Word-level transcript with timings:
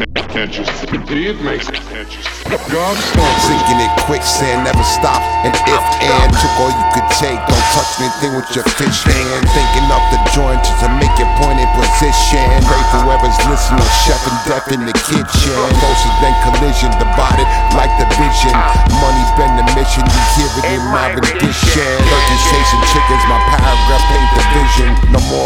See 0.00 1.28
it 1.28 1.36
makes 1.44 1.68
it? 1.68 1.76
See? 1.76 2.06
Sinking 2.48 3.80
in 3.82 3.90
quicksand 4.08 4.64
never 4.64 4.80
stops. 4.80 5.26
And 5.44 5.52
if 5.52 5.84
and 6.00 6.32
took 6.32 6.54
all 6.56 6.72
you 6.72 6.86
could 6.96 7.10
take, 7.20 7.36
don't 7.36 7.66
touch 7.76 8.00
anything 8.00 8.32
with 8.32 8.48
your 8.56 8.64
fish 8.64 9.04
hand. 9.04 9.44
Thinking 9.52 9.86
up 9.92 10.00
the 10.08 10.16
joint 10.32 10.64
to 10.64 10.86
make 10.96 11.12
it 11.20 11.28
point 11.36 11.60
in 11.60 11.68
position. 11.76 12.48
Pray 12.64 12.82
for 12.88 13.04
whoever's 13.04 13.36
listening, 13.52 13.84
chef 14.06 14.24
and 14.24 14.38
death 14.48 14.72
in 14.72 14.88
the 14.88 14.96
kitchen. 15.04 15.60
Closer 15.82 16.12
than 16.24 16.32
collision, 16.48 16.88
divided 16.96 17.44
like 17.76 17.92
the 18.00 18.08
vision. 18.16 18.56
Money 19.04 19.24
been 19.36 19.52
the 19.60 19.66
mission, 19.76 20.08
you 20.08 20.22
hear 20.40 20.50
it 20.62 20.78
in 20.78 20.82
my 20.88 21.12
rendition. 21.12 21.92
Turkeys 22.00 22.42
chasing 22.48 22.84
chickens, 22.88 23.24
my 23.28 23.36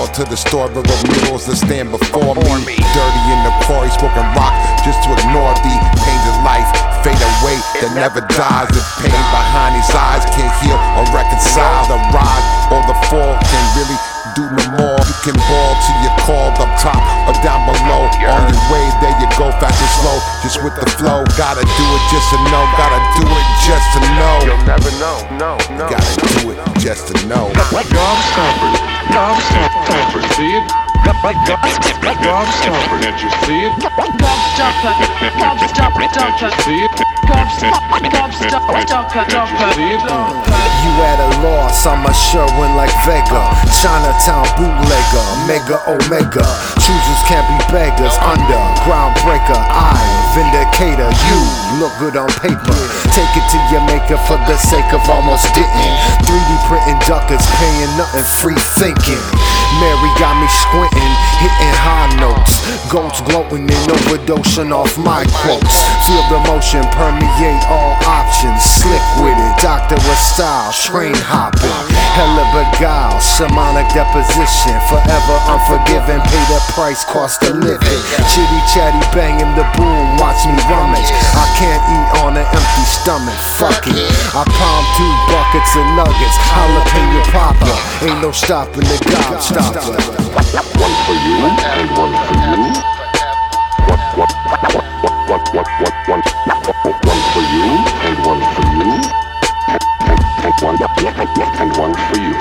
More 0.00 0.08
to 0.16 0.24
the 0.24 0.40
story 0.40 0.72
of 0.72 0.80
murals 1.12 1.44
that 1.44 1.60
stand 1.60 1.92
before 1.92 2.32
me. 2.64 2.72
Dirty 2.72 3.22
in 3.36 3.40
the 3.44 3.52
quarry, 3.68 3.92
smoking 3.92 4.24
rock 4.32 4.56
just 4.80 4.96
to 5.04 5.12
ignore 5.12 5.52
the 5.60 5.74
pains 6.00 6.24
of 6.24 6.40
life. 6.40 6.64
Fade 7.04 7.20
away 7.20 7.60
that 7.84 7.92
never 7.92 8.24
dies. 8.32 8.72
The 8.72 8.80
pain 9.04 9.12
behind 9.12 9.76
his 9.76 9.92
eyes 9.92 10.24
can't 10.32 10.48
heal 10.64 10.80
or 10.96 11.04
reconcile. 11.12 11.84
The 11.84 12.00
rise 12.16 12.46
or 12.72 12.80
the 12.88 12.96
fall 13.12 13.36
can 13.44 13.64
really 13.76 13.98
do 14.40 14.48
no 14.48 14.64
more. 14.80 15.00
You 15.04 15.16
can 15.20 15.36
ball 15.36 15.72
till 15.84 15.98
you're 16.00 16.20
called 16.24 16.56
up 16.64 16.72
top 16.80 16.96
or 17.28 17.36
down 17.44 17.68
below. 17.68 18.08
On 18.08 18.40
your 18.48 18.64
way, 18.72 18.88
there 19.04 19.12
you 19.20 19.28
go, 19.36 19.52
fast 19.60 19.76
and 19.84 19.92
slow, 20.00 20.16
just 20.40 20.64
with 20.64 20.80
the 20.80 20.88
flow. 20.96 21.28
Gotta 21.36 21.60
do 21.76 21.86
it 21.92 22.02
just 22.08 22.24
to 22.32 22.40
know. 22.48 22.64
Gotta 22.80 23.00
do 23.20 23.28
it 23.28 23.46
just 23.68 23.84
to 23.92 24.00
know. 24.16 24.36
You'll 24.48 24.64
never 24.64 24.88
know. 24.96 25.20
No, 25.36 25.60
no. 25.76 25.84
Gotta 25.92 26.16
do 26.40 26.56
it 26.56 26.58
just 26.80 27.12
to 27.12 27.14
know. 27.28 27.52
Gobstoppers. 27.52 28.89
Gobstoppers. 29.10 30.26
See 30.34 30.54
it? 30.54 30.64
Gobstopper. 31.02 33.00
Can't 33.02 33.22
you 33.22 33.30
see 33.44 33.66
it? 33.66 33.72
Gobstopper, 33.82 34.94
gobstopper, 35.34 36.06
Can't 36.14 36.40
you 36.40 36.50
see 36.62 36.84
it? 36.84 36.90
gobstopper, 37.26 38.02
gobstopper, 38.86 39.26
Can't 39.30 40.76
you 40.80 40.92
at 41.04 41.18
a 41.20 41.30
loss, 41.44 41.86
I'm 41.86 42.06
a 42.06 42.12
Sherwin 42.14 42.72
like 42.76 42.92
Vega. 43.04 43.42
Chinatown 43.82 44.46
bootlegger, 44.56 45.26
mega 45.46 45.78
omega. 45.90 46.46
Choosers 46.80 47.22
can't 47.28 47.44
be 47.50 47.58
beggars. 47.68 48.16
Under 48.24 48.60
groundbreaker, 48.86 49.58
I 49.58 49.98
vindicator. 50.34 51.10
You 51.28 51.38
look 51.78 51.92
good 51.98 52.16
on 52.16 52.28
paper. 52.40 52.78
Take 53.12 53.32
it 53.36 53.46
to 53.52 53.58
your 53.70 53.84
maker 53.86 54.18
for 54.24 54.38
the 54.48 54.56
sake 54.56 54.90
of 54.92 55.02
almost 55.10 55.52
didn't. 55.54 55.94
3D 56.24 56.50
printing 56.68 57.00
duckers, 57.30 57.46
paying 57.58 57.96
nothing, 57.96 58.24
free 58.24 58.58
thinking. 58.74 59.22
Mary 59.78 60.10
got 60.18 60.34
me 60.40 60.48
squinting, 60.50 61.14
hitting 61.38 61.74
high 61.78 62.10
notes. 62.18 62.58
Goats 62.90 63.20
gloating 63.22 63.70
and 63.70 63.86
overdosing 63.94 64.72
off 64.74 64.98
my 64.98 65.22
quotes. 65.38 65.86
Feel 66.06 66.22
the 66.26 66.42
motion 66.50 66.82
permeate 66.90 67.62
all 67.70 67.94
options. 68.02 68.58
Slick 68.62 69.02
with 69.22 69.29
it, 69.29 69.29
doctor 69.80 69.96
with 70.08 70.18
style, 70.18 70.72
train 70.72 71.16
hopping. 71.16 71.70
Hella 72.16 72.44
beguile, 72.52 73.16
shamanic 73.20 73.88
deposition. 73.96 74.76
Forever 74.92 75.36
unforgiving, 75.48 76.20
pay 76.28 76.44
the 76.52 76.60
price, 76.76 77.04
cost 77.04 77.42
of 77.44 77.56
living. 77.56 78.00
Chitty 78.28 78.60
chatty 78.72 79.00
banging 79.16 79.52
the 79.56 79.64
boom, 79.78 80.04
watch 80.20 80.40
me 80.44 80.56
rummage. 80.68 81.10
I 81.36 81.46
can't 81.56 81.82
eat 81.88 82.08
on 82.20 82.36
an 82.36 82.44
empty 82.44 82.84
stomach, 82.84 83.40
fuck 83.56 83.80
it. 83.88 84.10
I 84.36 84.44
palm 84.44 84.84
two 84.96 85.12
buckets 85.32 85.72
of 85.76 85.86
nuggets, 85.96 86.36
jalapeno 86.52 87.22
popper. 87.32 87.76
Ain't 88.04 88.20
no 88.20 88.30
stopping 88.32 88.84
the 88.84 88.98
gobstopper. 89.08 89.96
One 90.76 90.96
for 91.06 91.16
you 91.24 91.36
and 91.48 91.88
one 91.96 92.14
for 92.28 92.36
you. 92.36 92.99
One, 100.62 100.76
and 100.76 101.76
one 101.78 101.94
for 101.94 102.18
you. 102.18 102.34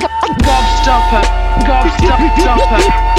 Gobstopper, 0.00 1.22
gobstopper. 1.66 3.17